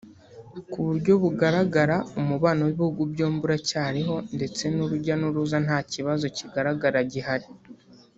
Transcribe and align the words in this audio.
Ku 0.71 0.77
buryo 0.87 1.13
bugaragara 1.23 1.97
umubano 2.19 2.61
w’ibihugu 2.65 3.01
byombi 3.11 3.41
uracyariho 3.47 4.15
ndetse 4.35 4.63
n’urujya 4.75 5.15
n’uruza 5.17 5.57
nta 5.65 5.79
kibazo 5.91 6.25
kigaragara 6.37 6.99
gihari 7.13 7.47